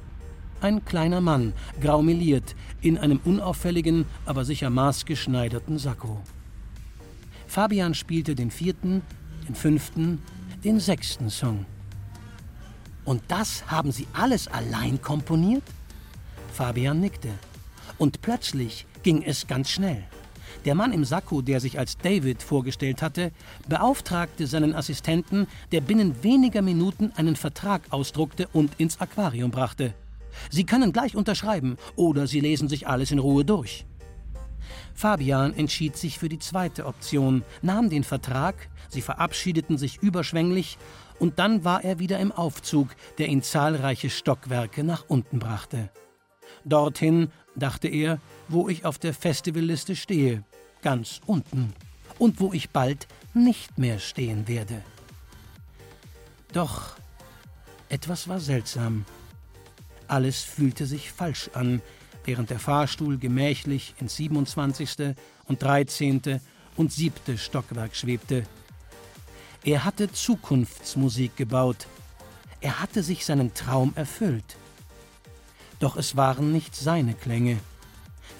[0.62, 6.22] Ein kleiner Mann, graumeliert, in einem unauffälligen, aber sicher maßgeschneiderten Sakko.
[7.48, 9.02] Fabian spielte den vierten,
[9.48, 10.20] den fünften,
[10.64, 11.66] den sechsten Song.
[13.06, 15.64] Und das haben Sie alles allein komponiert?
[16.54, 17.30] Fabian nickte.
[17.98, 20.04] Und plötzlich ging es ganz schnell.
[20.66, 23.32] Der Mann im Sakko, der sich als David vorgestellt hatte,
[23.68, 29.94] beauftragte seinen Assistenten, der binnen weniger Minuten einen Vertrag ausdruckte und ins Aquarium brachte.
[30.50, 33.86] Sie können gleich unterschreiben oder Sie lesen sich alles in Ruhe durch.
[34.94, 40.78] Fabian entschied sich für die zweite Option, nahm den Vertrag, sie verabschiedeten sich überschwänglich
[41.20, 45.90] und dann war er wieder im Aufzug, der ihn zahlreiche Stockwerke nach unten brachte.
[46.66, 50.44] Dorthin, dachte er, wo ich auf der Festivalliste stehe,
[50.82, 51.74] ganz unten,
[52.20, 54.82] und wo ich bald nicht mehr stehen werde.
[56.52, 56.96] Doch
[57.90, 59.06] etwas war seltsam.
[60.08, 61.82] Alles fühlte sich falsch an,
[62.26, 65.16] während der Fahrstuhl gemächlich ins 27.
[65.46, 66.40] und 13.
[66.76, 67.38] und 7.
[67.38, 68.44] Stockwerk schwebte.
[69.66, 71.88] Er hatte Zukunftsmusik gebaut.
[72.60, 74.58] Er hatte sich seinen Traum erfüllt.
[75.80, 77.58] Doch es waren nicht seine Klänge.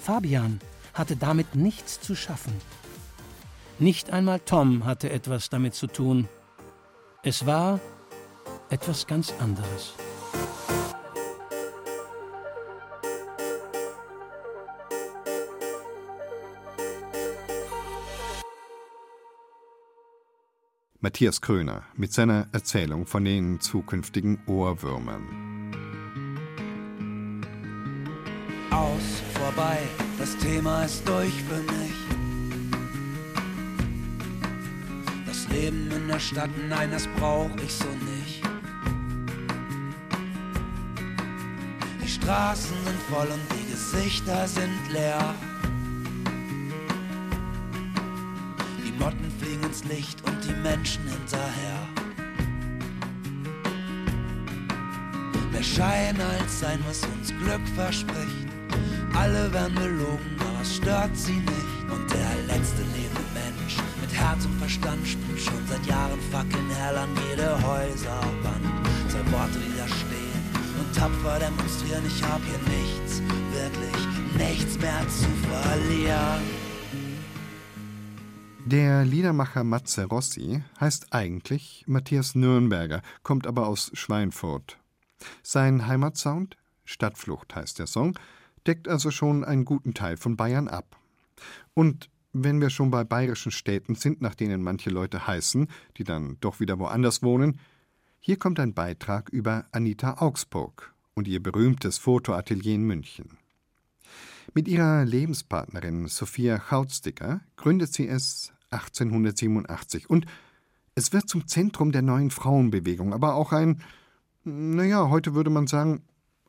[0.02, 0.60] Fabian
[0.92, 2.52] hatte damit nichts zu schaffen.
[3.78, 6.28] Nicht einmal Tom hatte etwas damit zu tun.
[7.22, 7.80] Es war
[8.68, 9.94] etwas ganz anderes.
[21.04, 25.22] Matthias Kröner mit seiner Erzählung von den zukünftigen Ohrwürmern.
[28.70, 29.80] Aus, vorbei,
[30.18, 31.92] das Thema ist durch für mich.
[35.26, 38.42] Das Leben in der Stadt, nein, das brauch ich so nicht.
[42.02, 45.34] Die Straßen sind voll und die Gesichter sind leer.
[48.86, 51.80] Die Motten fliegen ins Licht und die Menschen hinterher.
[55.52, 58.48] Mehr Schein als sein, was uns Glück verspricht.
[59.14, 61.90] Alle werden belogen, aber es stört sie nicht.
[61.90, 66.96] Und der letzte lebende Mensch mit Herz und Verstand springt schon seit Jahren Fackeln hell
[66.96, 68.66] an jede Häuserwand.
[69.08, 70.42] Zwei Worte, die da stehen
[70.78, 72.04] und tapfer demonstrieren.
[72.06, 74.00] Ich hab hier nichts, wirklich
[74.36, 76.63] nichts mehr zu verlieren.
[78.66, 84.78] Der Liedermacher Matze Rossi heißt eigentlich Matthias Nürnberger, kommt aber aus Schweinfurt.
[85.42, 88.18] Sein Heimatsound, Stadtflucht heißt der Song,
[88.66, 90.98] deckt also schon einen guten Teil von Bayern ab.
[91.74, 96.38] Und wenn wir schon bei bayerischen Städten sind, nach denen manche Leute heißen, die dann
[96.40, 97.60] doch wieder woanders wohnen,
[98.18, 103.36] hier kommt ein Beitrag über Anita Augsburg und ihr berühmtes Fotoatelier in München.
[104.54, 110.26] Mit ihrer Lebenspartnerin Sophia Chautsticker gründet sie es 1887 und
[110.94, 113.82] es wird zum Zentrum der neuen Frauenbewegung, aber auch ein,
[114.44, 116.02] naja, heute würde man sagen,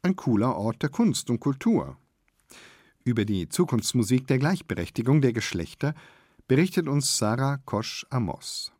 [0.04, 1.98] ein cooler Ort der Kunst und Kultur.
[3.04, 5.96] Über die Zukunftsmusik der Gleichberechtigung der Geschlechter
[6.48, 8.72] berichtet uns Sarah Kosch-Amos.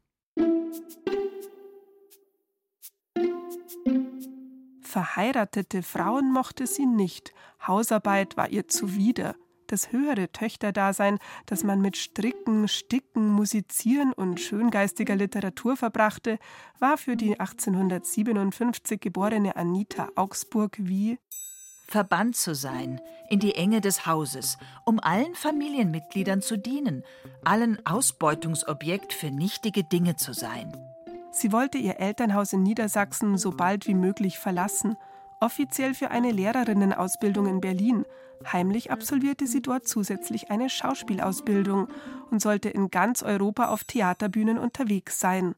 [4.82, 7.34] Verheiratete Frauen mochte sie nicht,
[7.68, 9.36] Hausarbeit war ihr zuwider.
[9.76, 16.40] Das höhere Töchterdasein, das man mit Stricken, Sticken, Musizieren und schöngeistiger Literatur verbrachte,
[16.80, 21.20] war für die 1857 geborene Anita Augsburg wie
[21.90, 27.04] verbannt zu sein, in die Enge des Hauses, um allen Familienmitgliedern zu dienen,
[27.44, 30.72] allen Ausbeutungsobjekt für nichtige Dinge zu sein.
[31.32, 34.96] Sie wollte ihr Elternhaus in Niedersachsen so bald wie möglich verlassen,
[35.40, 38.06] offiziell für eine Lehrerinnenausbildung in Berlin.
[38.52, 41.88] Heimlich absolvierte sie dort zusätzlich eine Schauspielausbildung
[42.32, 45.56] und sollte in ganz Europa auf Theaterbühnen unterwegs sein.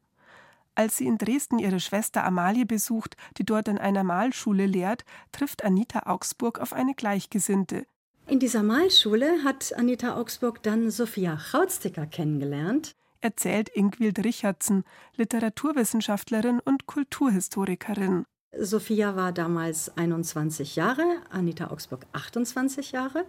[0.74, 5.64] Als sie in Dresden ihre Schwester Amalie besucht, die dort an einer Malschule lehrt, trifft
[5.64, 7.84] Anita Augsburg auf eine Gleichgesinnte.
[8.28, 12.94] In dieser Malschule hat Anita Augsburg dann Sophia Chautsticker kennengelernt.
[13.20, 14.84] Erzählt Ingwild Richardson,
[15.16, 18.24] Literaturwissenschaftlerin und Kulturhistorikerin.
[18.56, 23.24] Sophia war damals 21 Jahre, Anita Augsburg 28 Jahre.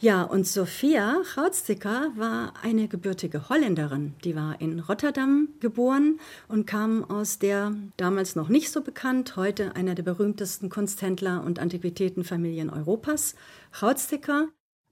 [0.00, 4.14] Ja, und Sophia Chautsticker war eine gebürtige Holländerin.
[4.24, 9.74] Die war in Rotterdam geboren und kam aus der damals noch nicht so bekannt, heute
[9.76, 13.34] einer der berühmtesten Kunsthändler und Antiquitätenfamilien Europas,
[13.72, 14.48] Chautsticker.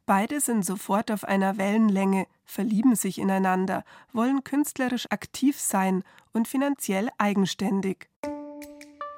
[0.07, 7.09] Beide sind sofort auf einer Wellenlänge, verlieben sich ineinander, wollen künstlerisch aktiv sein und finanziell
[7.19, 8.09] eigenständig.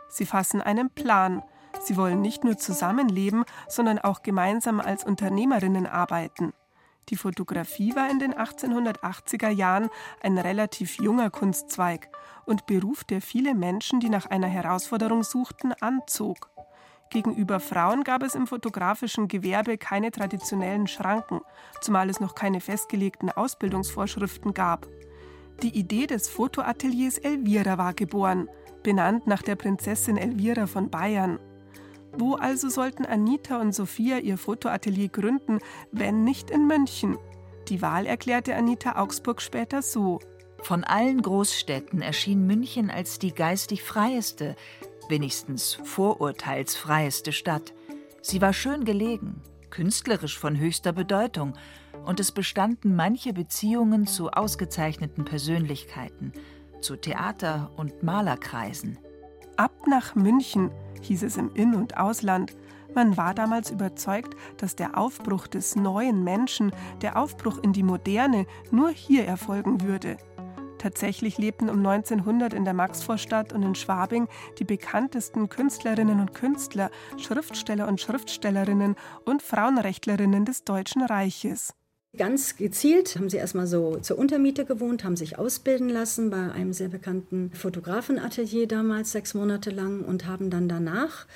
[0.09, 1.43] Sie fassen einen Plan–
[1.81, 6.53] Sie wollen nicht nur zusammenleben, sondern auch gemeinsam als Unternehmerinnen arbeiten.
[7.09, 9.89] Die Fotografie war in den 1880er Jahren
[10.23, 12.09] ein relativ junger Kunstzweig
[12.45, 16.51] und Beruf, der viele Menschen, die nach einer Herausforderung suchten, anzog.
[17.11, 21.41] Gegenüber Frauen gab es im fotografischen Gewerbe keine traditionellen Schranken,
[21.81, 24.87] zumal es noch keine festgelegten Ausbildungsvorschriften gab.
[25.63, 28.49] Die Idee des Fotoateliers Elvira war geboren,
[28.83, 31.39] benannt nach der Prinzessin Elvira von Bayern.
[32.13, 35.59] Wo also sollten Anita und Sophia ihr Fotoatelier gründen,
[35.93, 37.19] wenn nicht in München?
[37.69, 40.21] Die Wahl erklärte Anita Augsburg später so.
[40.63, 44.57] Von allen Großstädten erschien München als die geistig freieste,
[45.09, 47.75] wenigstens vorurteilsfreieste Stadt.
[48.23, 51.55] Sie war schön gelegen, künstlerisch von höchster Bedeutung,
[52.05, 56.33] und es bestanden manche Beziehungen zu ausgezeichneten Persönlichkeiten,
[56.81, 58.99] zu Theater- und Malerkreisen.
[59.57, 60.71] Ab nach München,
[61.03, 62.55] hieß es im In- und Ausland.
[62.95, 68.47] Man war damals überzeugt, dass der Aufbruch des neuen Menschen, der Aufbruch in die Moderne,
[68.71, 70.17] nur hier erfolgen würde.
[70.79, 76.91] Tatsächlich lebten um 1900 in der Maxvorstadt und in Schwabing die bekanntesten Künstlerinnen und Künstler,
[77.17, 81.75] Schriftsteller und Schriftstellerinnen und Frauenrechtlerinnen des Deutschen Reiches.
[82.17, 86.73] Ganz gezielt haben sie erstmal so zur Untermiete gewohnt, haben sich ausbilden lassen bei einem
[86.73, 91.27] sehr bekannten Fotografenatelier damals sechs Monate lang und haben dann danach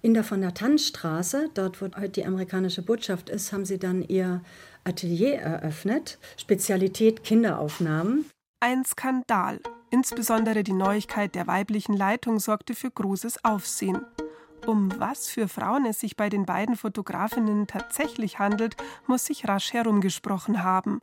[0.00, 4.02] in der von der Tannstraße, dort wo heute die amerikanische Botschaft ist, haben sie dann
[4.02, 4.42] ihr
[4.84, 8.24] Atelier eröffnet, Spezialität Kinderaufnahmen.
[8.58, 9.60] Ein Skandal.
[9.90, 14.00] Insbesondere die Neuigkeit der weiblichen Leitung sorgte für großes Aufsehen.
[14.66, 19.72] Um was für Frauen es sich bei den beiden Fotografinnen tatsächlich handelt, muss sich rasch
[19.72, 21.00] herumgesprochen haben.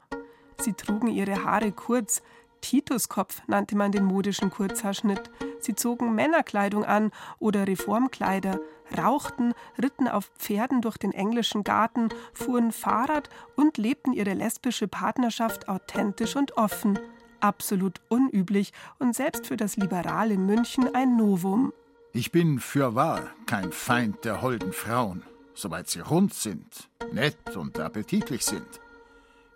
[0.58, 2.22] Sie trugen ihre Haare kurz,
[2.62, 5.30] Tituskopf nannte man den modischen Kurzhaarschnitt.
[5.60, 8.60] Sie zogen Männerkleidung an oder Reformkleider,
[8.98, 15.68] rauchten, ritten auf Pferden durch den englischen Garten, fuhren Fahrrad und lebten ihre lesbische Partnerschaft
[15.68, 17.00] authentisch und offen.
[17.40, 21.72] Absolut unüblich und selbst für das liberale München ein Novum.
[22.12, 25.22] Ich bin fürwahr kein Feind der holden Frauen,
[25.54, 28.66] soweit sie rund sind, nett und appetitlich sind.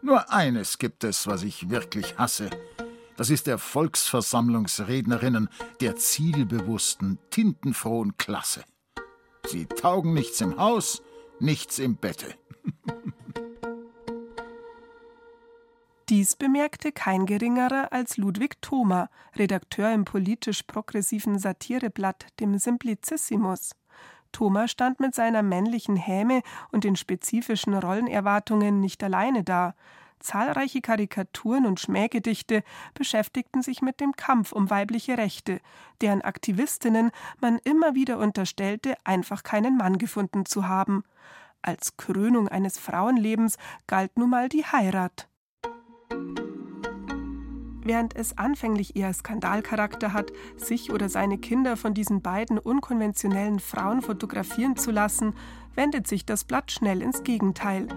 [0.04, 2.52] Nur eines gibt es, was ich wirklich hasse.
[3.18, 5.50] Das ist der Volksversammlungsrednerinnen
[5.82, 8.64] der zielbewussten, tintenfrohen Klasse.
[9.48, 11.02] Sie taugen nichts im Haus,
[11.40, 12.36] nichts im Bette.
[16.24, 23.72] Dies bemerkte kein geringerer als Ludwig Thoma, Redakteur im politisch-progressiven Satireblatt, dem Simplicissimus.
[24.32, 29.76] Thoma stand mit seiner männlichen Häme und den spezifischen Rollenerwartungen nicht alleine da.
[30.22, 35.60] Zahlreiche Karikaturen und Schmähgedichte beschäftigten sich mit dem Kampf um weibliche Rechte,
[36.00, 41.04] deren Aktivistinnen man immer wieder unterstellte, einfach keinen Mann gefunden zu haben.
[41.62, 43.58] Als Krönung eines Frauenlebens
[43.88, 45.28] galt nun mal die Heirat.
[47.86, 54.02] Während es anfänglich eher Skandalcharakter hat, sich oder seine Kinder von diesen beiden unkonventionellen Frauen
[54.02, 55.34] fotografieren zu lassen,
[55.76, 57.88] wendet sich das Blatt schnell ins Gegenteil.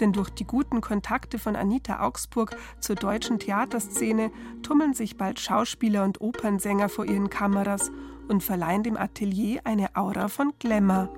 [0.00, 4.30] Denn durch die guten Kontakte von Anita Augsburg zur deutschen Theaterszene
[4.62, 7.90] tummeln sich bald Schauspieler und Opernsänger vor ihren Kameras
[8.28, 11.08] und verleihen dem Atelier eine Aura von Glamour.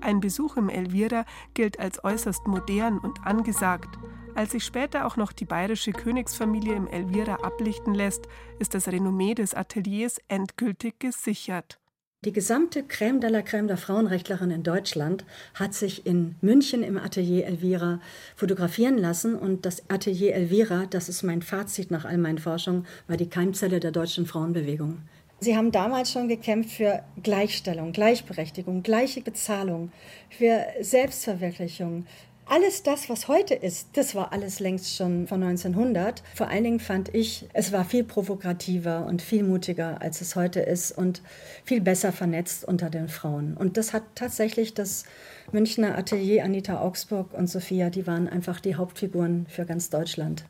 [0.00, 3.98] Ein Besuch im Elvira gilt als äußerst modern und angesagt.
[4.34, 8.28] Als sich später auch noch die bayerische Königsfamilie im Elvira ablichten lässt,
[8.58, 11.78] ist das Renommee des Ateliers endgültig gesichert.
[12.24, 15.24] Die gesamte Crème de la Crème der Frauenrechtlerin in Deutschland
[15.54, 18.00] hat sich in München im Atelier Elvira
[18.36, 19.34] fotografieren lassen.
[19.34, 23.80] Und das Atelier Elvira, das ist mein Fazit nach all meinen Forschungen, war die Keimzelle
[23.80, 24.98] der deutschen Frauenbewegung.
[25.40, 29.90] Sie haben damals schon gekämpft für Gleichstellung, Gleichberechtigung, gleiche Bezahlung,
[30.30, 32.06] für Selbstverwirklichung,
[32.46, 36.22] alles das, was heute ist, das war alles längst schon von 1900.
[36.34, 40.60] Vor allen Dingen fand ich, es war viel provokativer und viel mutiger, als es heute
[40.60, 41.22] ist und
[41.64, 43.56] viel besser vernetzt unter den Frauen.
[43.56, 45.04] Und das hat tatsächlich das
[45.52, 50.44] Münchner Atelier Anita Augsburg und Sophia, die waren einfach die Hauptfiguren für ganz Deutschland.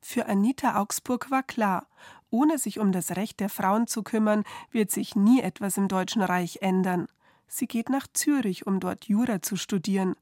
[0.00, 1.86] Für Anita Augsburg war klar,
[2.30, 6.22] ohne sich um das Recht der Frauen zu kümmern, wird sich nie etwas im Deutschen
[6.22, 7.08] Reich ändern.
[7.48, 10.16] Sie geht nach Zürich, um dort Jura zu studieren.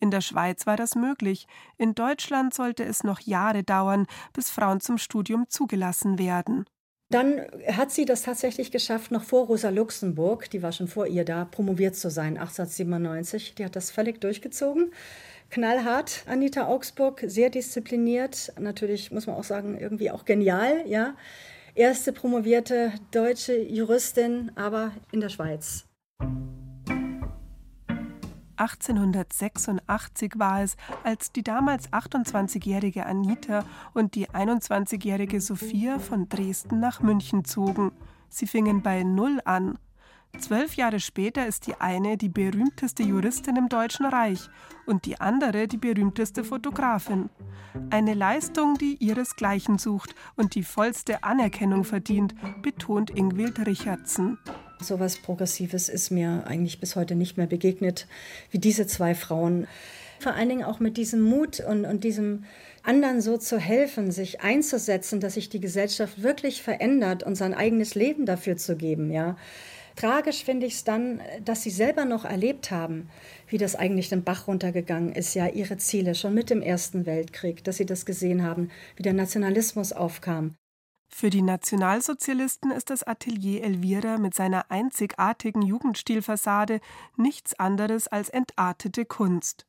[0.00, 4.80] In der Schweiz war das möglich, in Deutschland sollte es noch Jahre dauern, bis Frauen
[4.80, 6.64] zum Studium zugelassen werden.
[7.10, 11.24] Dann hat sie das tatsächlich geschafft, noch vor Rosa Luxemburg, die war schon vor ihr
[11.24, 13.54] da, promoviert zu sein, 1897.
[13.54, 14.92] Die hat das völlig durchgezogen.
[15.50, 21.14] Knallhart, Anita Augsburg, sehr diszipliniert, natürlich muss man auch sagen, irgendwie auch genial, ja.
[21.76, 25.84] Erste promovierte deutsche Juristin, aber in der Schweiz.
[28.56, 37.00] 1886 war es, als die damals 28-jährige Anita und die 21-jährige Sophia von Dresden nach
[37.00, 37.92] München zogen.
[38.28, 39.78] Sie fingen bei Null an.
[40.38, 44.40] Zwölf Jahre später ist die eine die berühmteste Juristin im Deutschen Reich
[44.86, 47.30] und die andere die berühmteste Fotografin.
[47.90, 54.38] Eine Leistung, die ihresgleichen sucht und die vollste Anerkennung verdient, betont Ingwild Richardson.
[54.80, 58.06] So was Progressives ist mir eigentlich bis heute nicht mehr begegnet,
[58.50, 59.66] wie diese zwei Frauen.
[60.20, 62.44] Vor allen Dingen auch mit diesem Mut und, und diesem
[62.82, 67.94] anderen so zu helfen, sich einzusetzen, dass sich die Gesellschaft wirklich verändert und sein eigenes
[67.94, 69.36] Leben dafür zu geben, ja.
[69.96, 73.08] Tragisch finde ich es dann, dass sie selber noch erlebt haben,
[73.48, 77.62] wie das eigentlich den Bach runtergegangen ist, ja, ihre Ziele schon mit dem Ersten Weltkrieg,
[77.62, 80.56] dass sie das gesehen haben, wie der Nationalismus aufkam.
[81.08, 86.80] Für die Nationalsozialisten ist das Atelier Elvira mit seiner einzigartigen Jugendstilfassade
[87.16, 89.64] nichts anderes als entartete Kunst.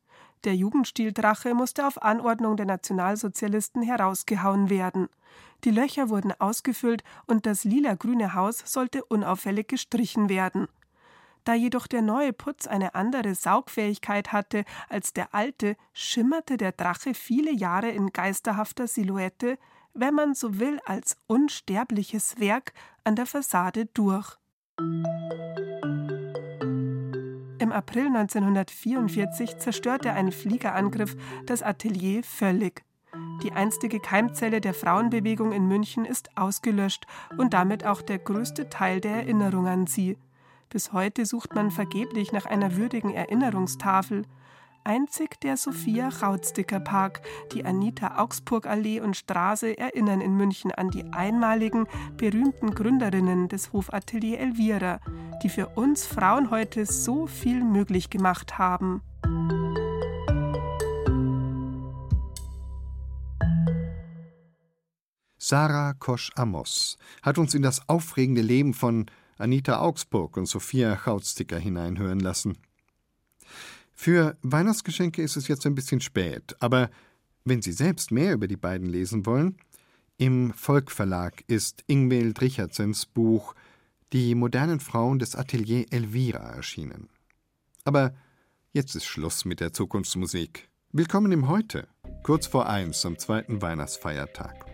[0.46, 5.08] Der Jugendstildrache musste auf Anordnung der Nationalsozialisten herausgehauen werden.
[5.64, 10.68] Die Löcher wurden ausgefüllt und das lila-grüne Haus sollte unauffällig gestrichen werden.
[11.42, 17.14] Da jedoch der neue Putz eine andere Saugfähigkeit hatte als der alte, schimmerte der Drache
[17.14, 19.58] viele Jahre in geisterhafter Silhouette,
[19.94, 22.72] wenn man so will, als unsterbliches Werk
[23.02, 24.36] an der Fassade durch.
[27.66, 32.84] Im April 1944 zerstörte ein Fliegerangriff das Atelier völlig.
[33.42, 39.00] Die einstige Keimzelle der Frauenbewegung in München ist ausgelöscht und damit auch der größte Teil
[39.00, 40.16] der Erinnerung an sie.
[40.68, 44.22] Bis heute sucht man vergeblich nach einer würdigen Erinnerungstafel
[44.86, 47.20] einzig der Sophia Rautsticker Park,
[47.52, 53.72] die Anita Augsburg Allee und Straße erinnern in München an die einmaligen, berühmten Gründerinnen des
[53.72, 55.00] Hofatelier Elvira,
[55.42, 59.02] die für uns Frauen heute so viel möglich gemacht haben.
[65.38, 69.06] Sarah Kosch-Amos hat uns in das aufregende Leben von
[69.38, 72.56] Anita Augsburg und Sophia Chautsticker hineinhören lassen.
[73.98, 76.90] Für Weihnachtsgeschenke ist es jetzt ein bisschen spät, aber
[77.44, 79.56] wenn Sie selbst mehr über die beiden lesen wollen,
[80.18, 83.54] im Volk Verlag ist Ingvild Richardsens Buch
[84.12, 87.08] Die modernen Frauen des Atelier Elvira erschienen.
[87.84, 88.14] Aber
[88.72, 90.68] jetzt ist Schluss mit der Zukunftsmusik.
[90.92, 91.88] Willkommen im Heute,
[92.22, 94.66] kurz vor eins am zweiten Weihnachtsfeiertag.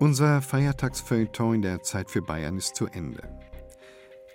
[0.00, 3.22] Unser Feiertagsfeuilleton in der Zeit für Bayern ist zu Ende.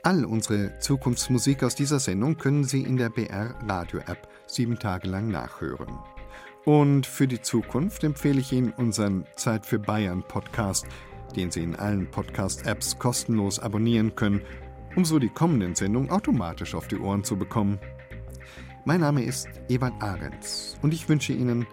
[0.03, 5.07] All unsere Zukunftsmusik aus dieser Sendung können Sie in der BR Radio App sieben Tage
[5.07, 5.99] lang nachhören.
[6.65, 10.87] Und für die Zukunft empfehle ich Ihnen unseren Zeit für Bayern Podcast,
[11.35, 14.41] den Sie in allen Podcast-Apps kostenlos abonnieren können,
[14.95, 17.79] um so die kommenden Sendungen automatisch auf die Ohren zu bekommen.
[18.85, 21.67] Mein Name ist Ewald Ahrens und ich wünsche Ihnen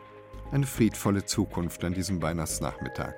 [0.53, 3.15] eine friedvolle Zukunft an diesem Weihnachtsnachmittag.